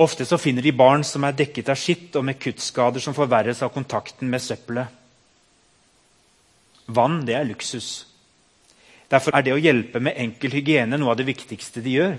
Ofte 0.00 0.38
finner 0.38 0.62
de 0.62 0.72
barn 0.72 1.02
som 1.04 1.24
er 1.26 1.34
dekket 1.36 1.68
av 1.68 1.78
skitt 1.78 2.14
og 2.16 2.24
med 2.24 2.38
kuttskader 2.40 3.02
som 3.02 3.16
forverres 3.16 3.62
av 3.62 3.74
kontakten 3.74 4.30
med 4.30 4.42
søppelet. 4.42 4.99
Vann 6.94 7.22
det 7.26 7.36
er 7.38 7.46
luksus. 7.48 8.06
Derfor 9.10 9.34
er 9.34 9.46
det 9.46 9.54
å 9.54 9.60
hjelpe 9.60 10.02
med 10.02 10.18
enkel 10.18 10.54
hygiene 10.54 10.98
noe 10.98 11.14
av 11.14 11.18
det 11.18 11.26
viktigste 11.28 11.82
de 11.82 11.96
gjør. 11.96 12.18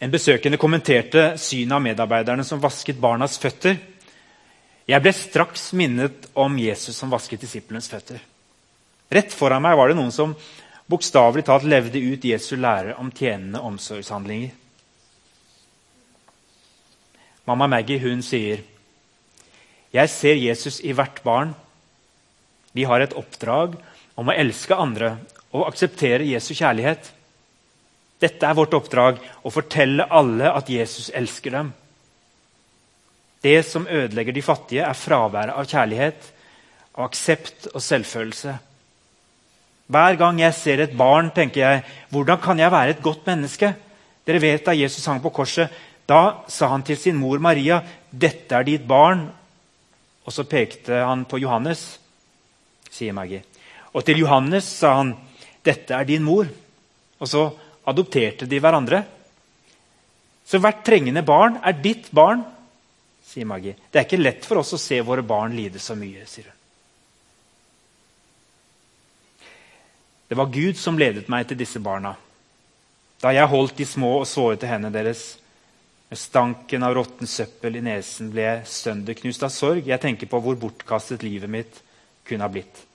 En 0.00 0.12
besøkende 0.12 0.56
kommenterte 0.60 1.34
synet 1.36 1.76
av 1.76 1.82
medarbeiderne 1.84 2.44
som 2.46 2.60
vasket 2.62 3.00
barnas 3.00 3.36
føtter. 3.40 3.76
Jeg 4.88 5.04
ble 5.04 5.12
straks 5.12 5.70
minnet 5.76 6.30
om 6.40 6.56
Jesus 6.58 6.96
som 6.96 7.12
vasket 7.12 7.44
disiplenes 7.44 7.90
føtter. 7.92 8.20
Rett 9.12 9.34
foran 9.34 9.62
meg 9.62 9.76
var 9.76 9.90
det 9.90 9.98
noen 9.98 10.14
som 10.14 10.32
bokstavelig 10.90 11.44
talt 11.46 11.68
levde 11.68 12.00
ut 12.00 12.24
Jesu 12.24 12.54
lære 12.56 12.96
om 12.98 13.12
tjenende 13.12 13.60
omsorgshandlinger. 13.60 14.56
Mamma 17.46 17.66
Maggie 17.66 17.98
hun 17.98 18.22
sier, 18.22 18.62
'Jeg 19.92 20.08
ser 20.08 20.34
Jesus 20.34 20.80
i 20.80 20.92
hvert 20.92 21.22
barn.' 21.24 21.54
Vi 22.72 22.84
har 22.86 23.02
et 23.02 23.16
oppdrag 23.18 23.74
om 24.14 24.30
å 24.30 24.36
elske 24.36 24.76
andre 24.76 25.16
og 25.50 25.66
akseptere 25.66 26.28
Jesu 26.28 26.52
kjærlighet. 26.54 27.10
Dette 28.20 28.46
er 28.46 28.56
vårt 28.56 28.74
oppdrag 28.76 29.20
å 29.42 29.52
fortelle 29.52 30.06
alle 30.06 30.52
at 30.52 30.68
Jesus 30.70 31.10
elsker 31.16 31.56
dem. 31.56 31.72
Det 33.40 33.62
som 33.64 33.88
ødelegger 33.88 34.36
de 34.36 34.44
fattige, 34.44 34.84
er 34.84 34.98
fraværet 34.98 35.56
av 35.56 35.64
kjærlighet, 35.64 36.26
av 36.94 37.06
aksept 37.08 37.70
og 37.72 37.80
selvfølelse. 37.82 38.58
Hver 39.90 40.18
gang 40.20 40.38
jeg 40.42 40.54
ser 40.54 40.82
et 40.84 40.92
barn, 40.96 41.32
tenker 41.34 41.64
jeg 41.64 41.84
hvordan 42.12 42.38
kan 42.42 42.60
jeg 42.60 42.70
være 42.70 42.94
et 42.94 43.02
godt 43.02 43.24
menneske? 43.26 43.72
Dere 44.28 44.42
vet 44.42 44.66
Da 44.68 44.76
Jesus 44.76 45.06
hang 45.08 45.22
på 45.24 45.32
korset, 45.34 45.72
da 46.06 46.44
sa 46.46 46.68
han 46.70 46.84
til 46.86 46.98
sin 46.98 47.16
mor 47.16 47.38
Maria, 47.38 47.82
'Dette 48.12 48.52
er 48.54 48.64
ditt 48.64 48.86
barn.' 48.86 49.30
Og 50.26 50.32
så 50.32 50.44
pekte 50.44 50.92
han 50.92 51.24
på 51.24 51.40
Johannes, 51.40 51.98
sier 52.90 53.14
Maggie. 53.16 53.42
Og 53.94 54.04
til 54.06 54.22
Johannes 54.22 54.64
sa 54.64 54.94
han, 54.98 55.16
'Dette 55.62 55.94
er 55.94 56.04
din 56.04 56.22
mor.' 56.22 56.48
Og 57.20 57.28
så 57.28 57.50
adopterte 57.86 58.46
de 58.46 58.60
hverandre. 58.60 59.04
Så 60.46 60.58
hvert 60.58 60.84
trengende 60.84 61.22
barn 61.22 61.60
er 61.62 61.72
ditt 61.72 62.08
barn, 62.10 62.42
sier 63.22 63.46
Maggie. 63.46 63.76
Det 63.90 64.00
er 64.00 64.06
ikke 64.06 64.22
lett 64.22 64.46
for 64.46 64.62
oss 64.62 64.72
å 64.74 64.80
se 64.80 65.00
våre 65.04 65.22
barn 65.22 65.54
lide 65.54 65.78
så 65.78 65.94
mye, 65.94 66.24
sier 66.26 66.48
hun. 66.48 66.56
Det 70.30 70.38
var 70.38 70.50
Gud 70.54 70.78
som 70.78 70.98
ledet 70.98 71.28
meg 71.28 71.48
til 71.48 71.58
disse 71.58 71.80
barna. 71.82 72.14
Da 73.20 73.32
jeg 73.34 73.50
holdt 73.50 73.76
de 73.76 73.84
små 73.84 74.20
og 74.20 74.28
sårete 74.30 74.68
hendene 74.70 74.94
deres, 74.94 75.36
med 76.10 76.18
stanken 76.18 76.82
av 76.82 76.94
råtten 76.94 77.28
søppel 77.30 77.76
i 77.78 77.82
nesen, 77.84 78.30
ble 78.32 78.42
jeg 78.46 78.68
sønderknust 78.70 79.44
av 79.46 79.52
sorg. 79.54 79.86
Jeg 79.86 80.02
tenker 80.02 80.30
på 80.30 80.40
hvor 80.42 80.56
bortkastet 80.58 81.22
livet 81.22 81.50
mitt 81.50 81.82
kunne 82.30 82.46
ha 82.46 82.52
blitt 82.52 82.86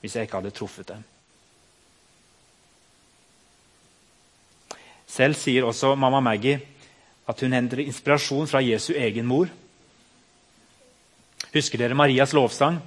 hvis 0.00 0.14
jeg 0.14 0.28
ikke 0.28 0.38
hadde 0.38 0.54
truffet 0.54 0.88
dem. 0.92 1.04
Selv 5.06 5.34
sier 5.38 5.66
også 5.66 5.94
mamma 5.98 6.20
Maggie 6.20 6.60
at 7.26 7.40
hun 7.42 7.54
henter 7.56 7.82
inspirasjon 7.82 8.46
fra 8.46 8.62
Jesu 8.62 8.92
egen 8.94 9.26
mor. 9.26 9.48
Husker 11.54 11.80
dere 11.80 11.96
Marias 11.98 12.34
lovsang 12.36 12.78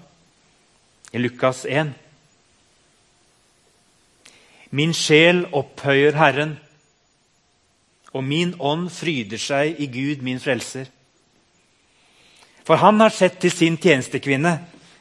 i 1.11 1.19
Lukas 1.19 1.65
1? 1.65 1.91
Min 4.71 4.93
sjel 4.93 5.47
opphøyer 5.51 6.15
Herren, 6.15 6.53
og 8.13 8.23
min 8.23 8.53
ånd 8.59 8.89
fryder 8.93 9.41
seg 9.41 9.81
i 9.81 9.87
Gud, 9.89 10.21
min 10.21 10.39
frelser. 10.39 10.85
For 12.65 12.77
han 12.77 13.01
har 13.01 13.13
sett 13.13 13.39
til 13.41 13.51
sin 13.51 13.77
tjenestekvinne 13.81 14.53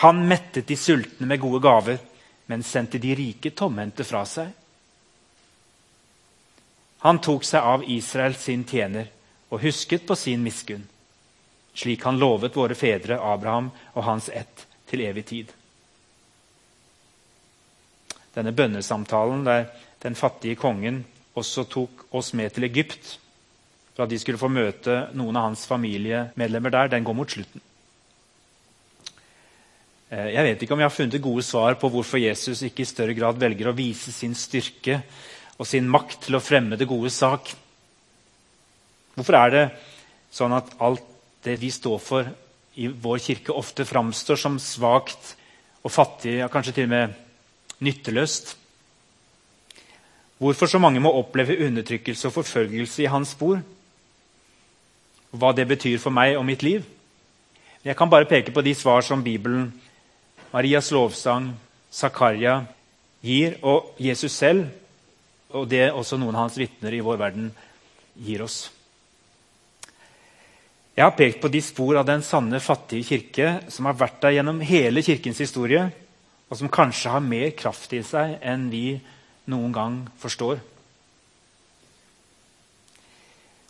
Han 0.00 0.22
mettet 0.28 0.66
de 0.66 0.76
sultne 0.76 1.26
med 1.26 1.40
gode 1.40 1.60
gaver, 1.60 1.98
men 2.48 2.62
sendte 2.64 2.98
de 2.98 3.14
rike 3.14 3.50
tomhendte 3.52 4.04
fra 4.08 4.22
seg. 4.24 4.48
Han 7.04 7.20
tok 7.20 7.44
seg 7.44 7.68
av 7.74 7.84
Israel 7.84 8.34
sin 8.36 8.64
tjener 8.68 9.10
og 9.50 9.60
husket 9.60 10.06
på 10.08 10.16
sin 10.16 10.42
miskunn. 10.42 10.88
slik 11.74 12.02
han 12.02 12.18
lovet 12.18 12.56
våre 12.56 12.74
fedre 12.74 13.20
Abraham 13.20 13.70
og 13.94 14.04
hans 14.04 14.28
ett 14.28 14.66
til 14.90 15.00
evig 15.00 15.24
tid. 15.26 15.52
Denne 18.34 18.52
bønnesamtalen 18.52 19.44
der 19.44 19.66
den 20.02 20.14
fattige 20.14 20.56
kongen 20.56 21.04
også 21.34 21.64
tok 21.64 22.06
oss 22.10 22.32
med 22.34 22.52
til 22.54 22.64
Egypt 22.64 23.18
for 23.94 24.04
at 24.04 24.10
de 24.10 24.18
skulle 24.18 24.40
få 24.40 24.48
møte 24.48 25.10
noen 25.12 25.36
av 25.36 25.50
hans 25.50 25.66
familiemedlemmer 25.68 26.70
der, 26.70 26.88
den 26.88 27.04
går 27.04 27.14
mot 27.14 27.30
slutten. 27.30 27.60
Eh, 30.10 30.32
jeg 30.34 30.42
vet 30.42 30.62
ikke 30.64 30.74
om 30.74 30.80
jeg 30.82 30.90
har 30.90 30.94
funnet 30.94 31.22
gode 31.22 31.44
svar 31.46 31.76
på 31.78 31.88
hvorfor 31.92 32.18
Jesus 32.18 32.64
ikke 32.66 32.82
i 32.82 32.88
større 32.88 33.14
grad 33.14 33.38
velger 33.38 33.70
å 33.70 33.76
vise 33.76 34.10
sin 34.10 34.34
styrke 34.34 34.98
og 35.60 35.68
sin 35.70 35.86
makt 35.86 36.24
til 36.26 36.34
å 36.34 36.42
fremme 36.42 36.78
det 36.78 36.88
gode 36.90 37.12
sak. 37.14 37.52
Hvorfor 39.14 39.36
er 39.38 39.52
det 39.54 39.64
sånn 40.34 40.54
at 40.56 40.72
alt 40.82 41.04
det 41.44 41.54
vi 41.60 41.70
står 41.70 42.00
for 42.02 42.30
i 42.80 42.88
vår 42.90 43.20
kirke, 43.22 43.54
ofte 43.54 43.86
framstår 43.86 44.38
som 44.40 44.56
svakt 44.62 45.34
og 45.84 45.92
fattig, 45.94 46.38
ja, 46.40 46.48
kanskje 46.50 46.74
til 46.78 46.88
og 46.88 46.94
med 46.94 47.14
nytteløst? 47.84 48.56
Hvorfor 50.40 50.70
så 50.72 50.80
mange 50.82 51.02
må 51.04 51.12
oppleve 51.12 51.58
undertrykkelse 51.66 52.30
og 52.30 52.34
forfølgelse 52.38 53.04
i 53.04 53.12
hans 53.12 53.36
spor? 53.36 53.60
Hva 55.30 55.52
det 55.54 55.68
betyr 55.70 56.00
for 56.02 56.14
meg 56.14 56.38
og 56.38 56.46
mitt 56.48 56.64
liv? 56.66 56.82
Jeg 57.84 57.94
kan 57.96 58.10
bare 58.10 58.28
peke 58.28 58.52
på 58.52 58.64
de 58.64 58.74
svar 58.74 59.04
som 59.06 59.22
Bibelen 59.24 59.68
Marias 60.50 60.90
lovsang, 60.90 61.52
Zakaria 61.90 62.64
gir, 63.22 63.56
og 63.62 63.94
Jesus 64.02 64.34
selv, 64.34 64.66
og 65.54 65.68
det 65.70 65.90
også 65.90 66.18
noen 66.18 66.34
av 66.34 66.46
hans 66.46 66.58
vitner 66.58 66.94
i 66.94 67.02
vår 67.02 67.18
verden 67.20 67.50
gir 68.18 68.42
oss. 68.42 68.64
Jeg 70.96 71.06
har 71.06 71.14
pekt 71.16 71.38
på 71.42 71.48
de 71.48 71.60
spor 71.62 72.00
av 72.00 72.06
den 72.08 72.22
sanne, 72.26 72.58
fattige 72.60 73.06
kirke 73.06 73.52
som 73.70 73.86
har 73.86 73.98
vært 73.98 74.18
der 74.24 74.34
gjennom 74.36 74.58
hele 74.66 75.04
kirkens 75.06 75.38
historie, 75.40 75.86
og 76.50 76.58
som 76.58 76.72
kanskje 76.72 77.12
har 77.14 77.22
mer 77.22 77.52
kraft 77.56 77.94
i 77.94 78.02
seg 78.04 78.40
enn 78.42 78.66
vi 78.72 78.98
noen 79.50 79.70
gang 79.74 80.00
forstår. 80.18 80.58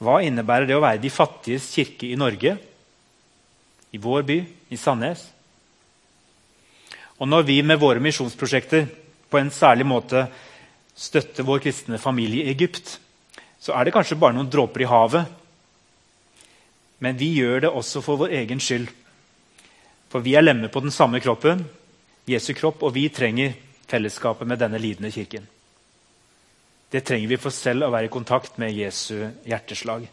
Hva 0.00 0.16
innebærer 0.24 0.64
det 0.64 0.78
å 0.78 0.82
være 0.82 1.02
de 1.02 1.12
fattiges 1.12 1.68
kirke 1.74 2.08
i 2.08 2.16
Norge, 2.16 2.56
i 3.92 4.00
vår 4.00 4.24
by, 4.24 4.38
i 4.72 4.80
Sandnes? 4.80 5.26
Og 7.20 7.28
når 7.28 7.44
vi 7.48 7.60
med 7.62 7.80
våre 7.80 8.00
misjonsprosjekter 8.00 8.86
på 9.30 9.38
en 9.38 9.52
særlig 9.52 9.86
måte 9.86 10.24
støtter 10.96 11.44
vår 11.46 11.60
kristne 11.66 12.00
familie 12.00 12.46
i 12.46 12.54
Egypt, 12.54 12.96
så 13.60 13.76
er 13.76 13.84
det 13.84 13.94
kanskje 13.94 14.18
bare 14.20 14.36
noen 14.36 14.48
dråper 14.50 14.84
i 14.84 14.88
havet. 14.88 15.28
Men 17.00 17.16
vi 17.20 17.30
gjør 17.36 17.66
det 17.66 17.72
også 17.76 18.00
for 18.04 18.20
vår 18.20 18.32
egen 18.40 18.60
skyld. 18.60 18.88
For 20.10 20.24
vi 20.24 20.34
er 20.36 20.44
lemmer 20.44 20.72
på 20.72 20.82
den 20.82 20.92
samme 20.92 21.20
kroppen, 21.20 21.66
Jesu 22.28 22.52
kropp, 22.56 22.82
og 22.82 22.94
vi 22.96 23.08
trenger 23.12 23.54
fellesskapet 23.90 24.48
med 24.48 24.60
denne 24.60 24.80
lidende 24.80 25.12
kirken. 25.12 25.46
Det 26.90 27.04
trenger 27.06 27.30
vi 27.30 27.38
for 27.38 27.54
selv 27.54 27.86
å 27.86 27.92
være 27.92 28.08
i 28.08 28.12
kontakt 28.12 28.58
med 28.58 28.74
Jesu 28.74 29.28
hjerteslag. 29.46 30.08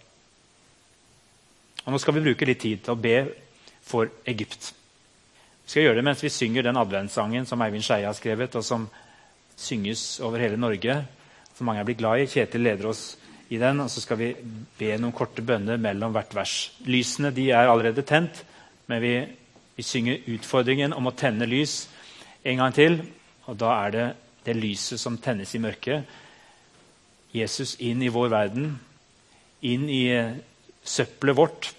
Og 1.86 1.94
Nå 1.94 2.00
skal 2.04 2.18
vi 2.18 2.26
bruke 2.28 2.46
litt 2.46 2.62
tid 2.62 2.84
til 2.84 2.94
å 2.94 3.00
be 3.02 3.18
for 3.88 4.12
Egypt. 4.28 4.76
Vi 5.67 5.74
skal 5.74 5.83
gjøre 5.83 5.97
det 6.00 6.03
mens 6.07 6.21
vi 6.24 6.29
synger 6.31 6.63
den 6.63 6.77
adventssangen 6.79 7.43
som 7.43 7.59
Eivind 7.59 7.83
Skeie 7.83 8.07
har 8.07 8.15
skrevet, 8.15 8.53
og 8.55 8.63
som 8.63 8.86
synges 9.59 10.21
over 10.24 10.39
hele 10.39 10.55
Norge. 10.55 10.93
Som 11.57 11.67
mange 11.67 11.81
er 11.81 11.88
blitt 11.89 12.00
glad 12.00 12.21
i. 12.24 12.29
Kjetil 12.31 12.63
leder 12.63 12.88
oss 12.88 13.01
i 13.51 13.59
den. 13.59 13.81
og 13.83 13.89
Så 13.91 14.00
skal 14.00 14.15
vi 14.21 14.29
be 14.79 14.93
noen 14.95 15.12
korte 15.12 15.43
bønner 15.43 15.75
mellom 15.75 16.13
hvert 16.15 16.31
vers. 16.38 16.53
Lysene 16.88 17.33
de 17.36 17.50
er 17.51 17.67
allerede 17.67 18.05
tent, 18.07 18.39
men 18.88 19.03
vi, 19.03 19.12
vi 19.75 19.83
synger 19.83 20.24
utfordringen 20.38 20.95
om 20.95 21.12
å 21.12 21.15
tenne 21.19 21.50
lys 21.51 21.75
en 22.47 22.63
gang 22.63 22.79
til. 22.79 22.97
Og 23.51 23.59
da 23.59 23.74
er 23.81 23.91
det 23.97 24.07
det 24.47 24.55
lyset 24.55 25.03
som 25.03 25.19
tennes 25.19 25.51
i 25.51 25.63
mørket. 25.67 26.08
Jesus 27.36 27.75
inn 27.84 28.08
i 28.08 28.13
vår 28.15 28.32
verden, 28.32 28.71
inn 29.67 29.84
i 29.91 30.15
søppelet 30.80 31.41
vårt, 31.43 31.71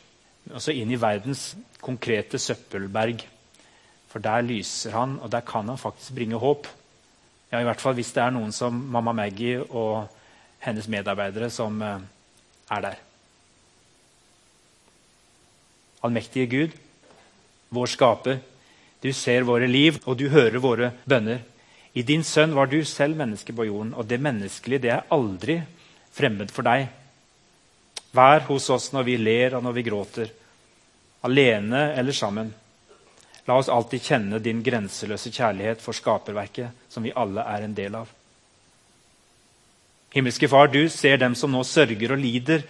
altså 0.53 0.77
inn 0.77 0.93
i 0.93 1.01
verdens 1.01 1.55
konkrete 1.81 2.37
søppelberg. 2.37 3.25
For 4.09 4.25
der 4.25 4.45
lyser 4.47 4.95
han, 4.97 5.19
og 5.23 5.31
der 5.33 5.45
kan 5.45 5.69
han 5.69 5.81
faktisk 5.81 6.15
bringe 6.17 6.41
håp. 6.41 6.67
Ja, 7.53 7.61
I 7.61 7.67
hvert 7.69 7.81
fall 7.81 7.97
hvis 7.97 8.13
det 8.17 8.23
er 8.25 8.33
noen 8.35 8.53
som 8.53 8.77
mamma 8.93 9.13
Maggie 9.17 9.61
og 9.63 10.09
hennes 10.65 10.89
medarbeidere 10.91 11.51
som 11.53 11.81
eh, 11.83 12.01
er 12.71 12.85
der. 12.85 12.99
Allmektige 16.05 16.47
Gud, 16.47 16.77
vår 17.75 17.91
skaper, 17.91 18.41
du 19.03 19.13
ser 19.15 19.47
våre 19.47 19.69
liv, 19.71 20.01
og 20.07 20.19
du 20.19 20.29
hører 20.31 20.59
våre 20.63 20.93
bønner. 21.07 21.43
I 21.95 22.03
din 22.07 22.25
sønn 22.27 22.55
var 22.55 22.71
du 22.71 22.81
selv 22.87 23.19
menneske 23.19 23.55
på 23.55 23.67
jorden, 23.69 23.95
og 23.95 24.07
det 24.11 24.21
menneskelige 24.23 24.83
det 24.85 24.93
er 24.95 25.07
aldri 25.15 25.61
fremmed 26.15 26.51
for 26.55 26.67
deg. 26.67 26.89
Vær 28.15 28.45
hos 28.49 28.69
oss 28.75 28.91
når 28.95 29.07
vi 29.07 29.17
ler 29.21 29.57
og 29.59 29.65
når 29.65 29.77
vi 29.77 29.85
gråter, 29.87 30.33
alene 31.27 31.93
eller 31.99 32.17
sammen. 32.17 32.51
La 33.49 33.57
oss 33.57 33.71
alltid 33.73 34.05
kjenne 34.05 34.39
din 34.45 34.61
grenseløse 34.63 35.33
kjærlighet 35.33 35.81
for 35.81 35.97
skaperverket, 35.97 36.69
som 36.93 37.05
vi 37.07 37.15
alle 37.17 37.45
er 37.49 37.65
en 37.65 37.75
del 37.77 37.95
av. 37.97 38.11
Himmelske 40.13 40.49
Far, 40.49 40.69
du 40.69 40.89
ser 40.93 41.17
dem 41.21 41.35
som 41.37 41.53
nå 41.53 41.63
sørger 41.65 42.13
og 42.13 42.21
lider 42.21 42.65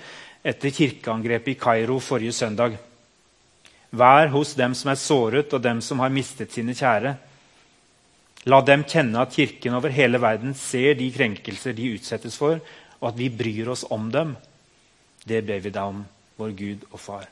etter 0.47 0.75
kirkeangrepet 0.75 1.55
i 1.55 1.59
Kairo 1.59 1.99
forrige 2.03 2.35
søndag. 2.35 2.77
Vær 3.91 4.31
hos 4.35 4.53
dem 4.59 4.75
som 4.75 4.93
er 4.93 5.01
såret, 5.01 5.55
og 5.55 5.63
dem 5.63 5.81
som 5.83 6.03
har 6.03 6.13
mistet 6.15 6.53
sine 6.55 6.75
kjære. 6.77 7.15
La 8.47 8.61
dem 8.63 8.85
kjenne 8.87 9.23
at 9.23 9.35
Kirken 9.35 9.75
over 9.75 9.91
hele 9.93 10.21
verden 10.23 10.55
ser 10.55 10.95
de 10.99 11.09
krenkelser 11.13 11.75
de 11.75 11.91
utsettes 11.97 12.37
for, 12.39 12.61
og 13.01 13.09
at 13.11 13.19
vi 13.19 13.31
bryr 13.31 13.73
oss 13.75 13.87
om 13.91 14.11
dem. 14.15 14.37
Det 15.27 15.43
ber 15.47 15.65
vi 15.65 15.75
deg 15.75 15.83
om, 15.83 16.05
vår 16.39 16.55
Gud 16.59 16.87
og 16.93 17.01
Far. 17.03 17.27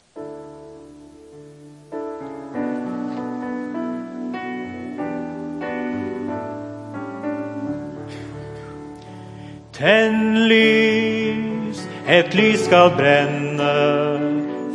Tenn 9.76 10.48
lys, 10.48 11.82
et 12.08 12.32
lys 12.32 12.62
skal 12.64 12.94
brenne 12.96 13.74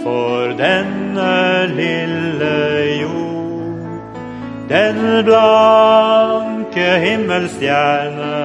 for 0.03 0.53
denne 0.59 1.65
lille 1.73 2.51
jord. 2.99 4.11
Den 4.69 4.99
blanke 5.25 6.85
himmelstjerne 7.01 8.37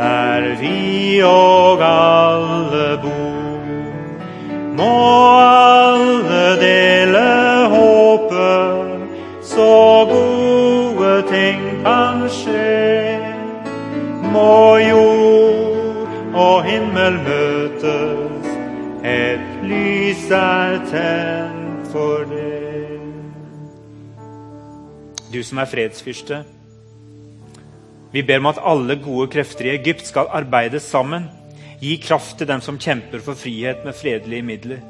der 0.00 0.48
vi 0.62 1.20
og 1.28 1.84
alle 1.84 2.88
bor. 3.04 3.68
Må 4.80 4.96
alle 5.44 6.56
dele 6.64 7.28
håpet, 7.76 9.08
så 9.44 10.06
gode 10.08 11.12
ting 11.28 11.60
kan 11.84 12.24
skje. 12.32 13.20
Må 14.32 14.79
tent 20.90 21.90
for 21.92 22.24
det. 22.30 23.00
Du 25.30 25.42
som 25.46 25.60
er 25.62 25.68
fredsfyrste, 25.70 26.42
vi 28.10 28.24
ber 28.26 28.42
om 28.42 28.48
at 28.50 28.58
alle 28.66 28.96
gode 28.98 29.28
krefter 29.30 29.68
i 29.68 29.76
Egypt 29.76 30.08
skal 30.08 30.32
arbeide 30.34 30.80
sammen. 30.82 31.28
Gi 31.80 31.94
kraft 32.02 32.36
til 32.38 32.48
dem 32.50 32.60
som 32.60 32.78
kjemper 32.78 33.22
for 33.22 33.38
frihet 33.38 33.84
med 33.86 33.94
fredelige 33.96 34.42
midler. 34.44 34.82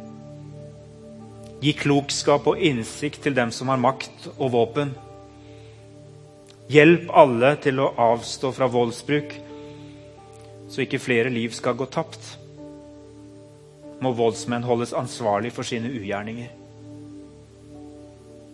Gi 1.60 1.74
klokskap 1.76 2.48
og 2.48 2.58
innsikt 2.58 3.20
til 3.22 3.36
dem 3.36 3.52
som 3.52 3.68
har 3.68 3.78
makt 3.78 4.30
og 4.38 4.54
våpen. 4.56 4.94
Hjelp 6.72 7.12
alle 7.12 7.52
til 7.60 7.82
å 7.84 7.92
avstå 8.00 8.54
fra 8.56 8.70
voldsbruk 8.72 9.36
så 10.70 10.84
ikke 10.84 11.02
flere 11.02 11.32
liv 11.34 11.50
skal 11.54 11.74
gå 11.74 11.86
tapt, 11.90 12.22
må 14.00 14.12
voldsmenn 14.16 14.64
holdes 14.64 14.94
ansvarlig 14.96 15.52
for 15.52 15.66
sine 15.66 15.90
ugjerninger. 15.92 16.50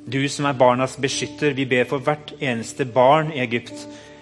Du 0.06 0.20
som 0.30 0.46
er 0.46 0.54
barnas 0.58 0.94
beskytter, 1.02 1.54
vi 1.58 1.66
ber 1.66 1.86
for 1.90 1.98
hvert 1.98 2.30
eneste 2.38 2.86
barn 2.86 3.32
i 3.34 3.40
Egypt. 3.42 3.74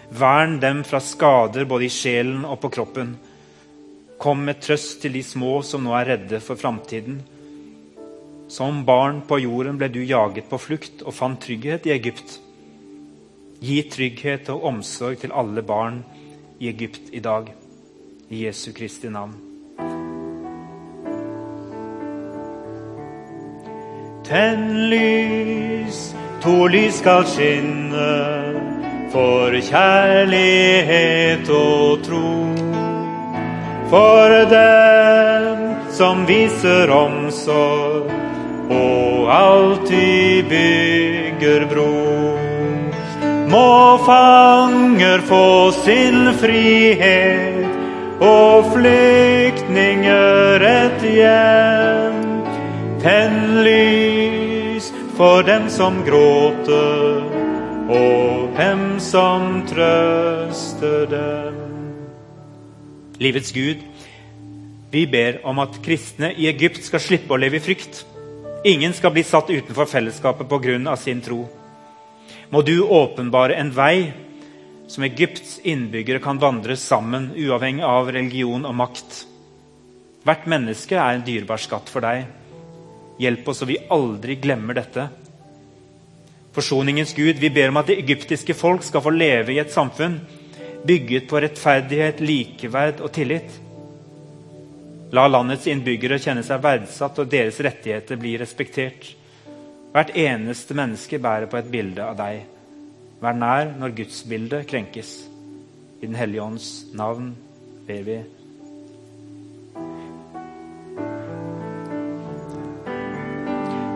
Vern 0.08 0.56
dem 0.60 0.80
fra 0.84 1.00
skader 1.00 1.66
både 1.68 1.88
i 1.88 1.92
sjelen 1.92 2.46
og 2.48 2.56
på 2.62 2.70
kroppen. 2.78 3.14
Kom 4.20 4.46
med 4.46 4.62
trøst 4.64 5.02
til 5.02 5.12
de 5.12 5.22
små 5.26 5.58
som 5.66 5.84
nå 5.84 5.92
er 5.98 6.08
redde 6.14 6.40
for 6.40 6.56
framtiden. 6.56 7.20
Som 8.48 8.84
barn 8.88 9.20
på 9.28 9.42
jorden 9.42 9.76
ble 9.80 9.90
du 9.92 10.00
jaget 10.00 10.48
på 10.48 10.60
flukt 10.60 11.04
og 11.04 11.16
fant 11.16 11.40
trygghet 11.44 11.88
i 11.88 11.96
Egypt. 11.98 12.38
Gi 13.64 13.82
trygghet 13.88 14.48
og 14.52 14.64
omsorg 14.72 15.20
til 15.20 15.36
alle 15.36 15.64
barn 15.64 16.00
i 16.60 16.72
Egypt 16.72 17.12
i 17.12 17.20
dag. 17.20 17.52
I 18.30 18.46
Jesu 18.46 18.70
Kristi 18.72 19.12
navn. 19.12 19.53
Tenn 24.24 24.88
lys, 24.88 26.14
to 26.40 26.64
lys 26.72 26.94
skal 26.96 27.26
skinne 27.28 28.12
for 29.12 29.52
kjærlighet 29.52 31.50
og 31.52 32.00
tro. 32.06 32.30
For 33.92 34.32
dem 34.48 35.76
som 35.92 36.24
viser 36.24 36.88
omsorg 36.88 38.08
og 38.72 39.28
alltid 39.36 40.48
bygger 40.48 41.68
bro. 41.74 41.92
Må 43.52 44.00
fanger 44.08 45.20
få 45.28 45.68
sin 45.84 46.32
frihet 46.40 47.68
og 48.24 48.72
flyktninger 48.72 50.68
et 50.72 51.08
hjem. 51.12 52.13
Lys 53.54 54.88
for 55.14 55.44
dem 55.46 55.68
som 55.70 56.00
gråter, 56.02 57.22
og 57.86 58.56
dem 58.56 58.98
som 58.98 59.60
trøster 59.70 61.06
dem. 61.06 61.60
Livets 63.22 63.52
Gud, 63.54 63.84
vi 64.90 65.04
ber 65.06 65.38
om 65.46 65.62
at 65.62 65.78
kristne 65.84 66.32
i 66.34 66.48
Egypt 66.50 66.82
skal 66.82 67.02
slippe 67.02 67.34
å 67.34 67.38
leve 67.38 67.60
i 67.60 67.62
frykt. 67.62 68.02
Ingen 68.66 68.94
skal 68.96 69.14
bli 69.14 69.22
satt 69.22 69.52
utenfor 69.54 69.86
fellesskapet 69.86 70.50
pga. 70.50 70.96
sin 70.96 71.20
tro. 71.20 71.46
Må 72.50 72.62
du 72.62 72.82
åpenbare 72.82 73.54
en 73.54 73.70
vei 73.70 74.12
som 74.88 75.04
Egypts 75.04 75.60
innbyggere 75.62 76.18
kan 76.18 76.38
vandre 76.38 76.76
sammen, 76.76 77.30
uavhengig 77.36 77.84
av 77.84 78.10
religion 78.10 78.64
og 78.66 78.74
makt. 78.74 79.26
Hvert 80.24 80.46
menneske 80.46 80.96
er 80.96 81.14
en 81.14 81.24
dyrebar 81.24 81.58
skatt 81.60 81.88
for 81.88 82.00
deg. 82.00 82.26
Hjelp 83.18 83.48
oss 83.48 83.62
så 83.62 83.68
vi 83.68 83.78
aldri 83.94 84.38
glemmer 84.42 84.74
dette. 84.78 85.08
Forsoningens 86.54 87.14
Gud, 87.14 87.38
vi 87.38 87.50
ber 87.50 87.70
om 87.70 87.80
at 87.80 87.90
det 87.90 87.98
egyptiske 88.02 88.54
folk 88.54 88.82
skal 88.86 89.02
få 89.02 89.12
leve 89.14 89.54
i 89.54 89.60
et 89.62 89.74
samfunn 89.74 90.20
bygget 90.84 91.28
på 91.28 91.40
rettferdighet, 91.40 92.20
likeverd 92.20 93.00
og 93.04 93.12
tillit. 93.14 93.60
La 95.14 95.26
landets 95.30 95.66
innbyggere 95.70 96.18
kjenne 96.20 96.44
seg 96.44 96.62
verdsatt 96.64 97.20
og 97.22 97.30
deres 97.30 97.60
rettigheter 97.62 98.18
bli 98.20 98.34
respektert. 98.40 99.12
Hvert 99.94 100.14
eneste 100.18 100.74
menneske 100.76 101.20
bærer 101.22 101.46
på 101.50 101.60
et 101.60 101.70
bilde 101.70 102.02
av 102.04 102.18
deg. 102.18 102.42
Vær 103.22 103.36
nær 103.38 103.70
når 103.78 103.94
gudsbildet 104.00 104.66
krenkes. 104.68 105.16
I 106.02 106.06
Den 106.06 106.18
hellige 106.18 106.42
ånds 106.42 106.70
navn 106.92 107.30
ber 107.86 108.02
vi. 108.04 108.18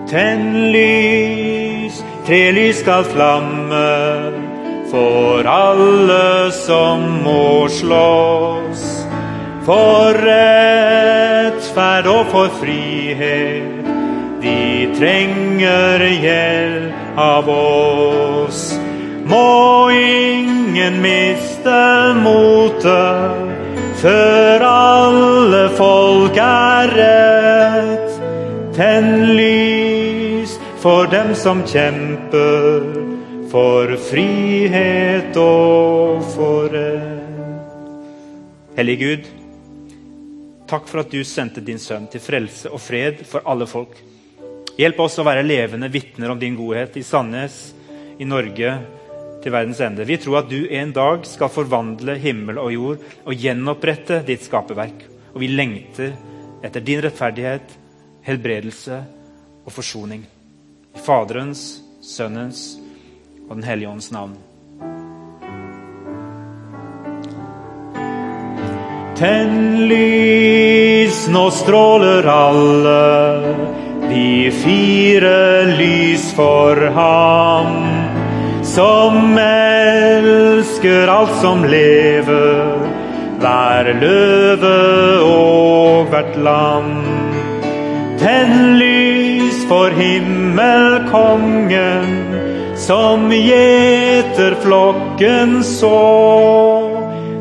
Tenn 0.08 0.72
lys, 0.72 1.98
tre 2.24 2.46
lys 2.56 2.78
skal 2.80 3.02
flamme 3.04 3.88
for 4.88 5.44
alle 5.44 6.48
som 6.56 7.02
må 7.26 7.68
slåss. 7.68 8.84
For 9.68 10.16
rettferd 10.24 12.08
og 12.08 12.32
for 12.32 12.48
frihet, 12.56 13.92
de 14.40 14.88
trenger 14.96 16.06
hjelp 16.24 17.20
av 17.20 17.52
oss. 17.52 18.62
Må 19.28 19.92
ingen 19.92 21.02
miste 21.04 21.80
motet 22.24 23.44
før 24.00 24.64
alle 24.72 25.66
folk 25.76 26.40
er 26.48 26.96
rett. 26.96 28.08
Tenn 28.78 29.27
for 30.78 31.08
dem 31.10 31.32
som 31.34 31.64
kjemper 31.66 32.84
for 33.50 33.94
frihet 34.10 35.34
og 35.40 36.20
for. 36.36 36.76
Hellige 38.78 39.00
Gud, 39.02 39.24
takk 40.70 40.86
for 40.86 41.02
at 41.02 41.10
du 41.10 41.24
sendte 41.26 41.64
din 41.64 41.82
sønn 41.82 42.06
til 42.12 42.22
frelse 42.22 42.70
og 42.70 42.82
fred 42.82 43.24
for 43.26 43.42
alle 43.50 43.66
folk. 43.66 43.96
Hjelp 44.78 45.02
oss 45.02 45.18
å 45.18 45.26
være 45.26 45.42
levende 45.42 45.90
vitner 45.90 46.30
om 46.30 46.38
din 46.38 46.54
godhet 46.54 47.00
i 47.00 47.02
Sandnes, 47.02 47.58
i 48.22 48.28
Norge, 48.28 48.76
til 49.42 49.54
verdens 49.54 49.82
ende. 49.82 50.06
Vi 50.06 50.20
tror 50.22 50.44
at 50.44 50.50
du 50.50 50.70
en 50.70 50.94
dag 50.94 51.26
skal 51.26 51.50
forvandle 51.50 52.18
himmel 52.22 52.62
og 52.62 52.72
jord 52.74 53.04
og 53.24 53.34
gjenopprette 53.34 54.22
ditt 54.30 54.46
skaperverk. 54.46 55.06
Og 55.34 55.42
vi 55.42 55.50
lengter 55.50 56.14
etter 56.62 56.86
din 56.86 57.02
rettferdighet, 57.02 57.78
helbredelse 58.30 59.04
og 59.66 59.74
forsoning. 59.74 60.26
I 60.98 61.00
Faderens, 61.00 61.78
Sønnens 62.02 62.78
og 63.48 63.56
Den 63.56 63.64
hellige 63.64 63.88
ånds 63.88 64.08
navn. 64.10 64.32
Tenn 69.18 69.84
lys, 69.90 71.20
nå 71.30 71.44
stråler 71.54 72.26
alle 72.32 72.96
de 74.08 74.50
fire 74.58 75.38
lys 75.78 76.26
for 76.34 76.82
ham. 76.98 77.78
Som 78.66 79.38
elsker 79.44 81.14
alt 81.14 81.38
som 81.44 81.62
lever, 81.62 82.74
hver 83.38 83.94
løve 84.02 84.76
og 85.30 86.10
hvert 86.10 86.42
lam. 86.42 86.94
Tenn 88.18 88.78
lys 88.78 89.64
for 89.70 89.90
himmelkongen, 89.94 92.10
som 92.76 93.30
gjeter 93.30 94.54
flokken 94.64 95.62
så. 95.62 96.00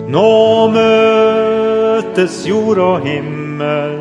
Nå 0.07 0.69
møtes 0.77 2.47
jord 2.47 2.77
og 2.77 3.01
himmel 3.09 3.97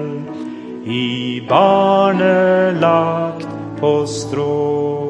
i 0.84 1.40
barnelagt 1.48 3.48
på 3.80 4.06
strå. 4.06 5.05